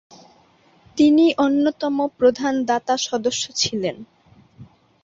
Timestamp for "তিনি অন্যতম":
0.97-1.97